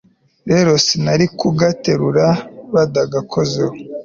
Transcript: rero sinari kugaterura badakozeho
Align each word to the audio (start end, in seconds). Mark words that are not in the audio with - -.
rero 0.49 0.71
sinari 0.85 1.25
kugaterura 1.39 2.27
badakozeho 2.73 3.73